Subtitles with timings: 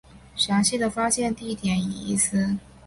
[0.35, 2.57] 详细的发现地点已遗失。